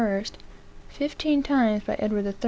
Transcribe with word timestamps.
fifteen 0.89 1.43
times 1.43 1.83
by 1.83 1.93
Edward 1.99 2.25
III. 2.25 2.33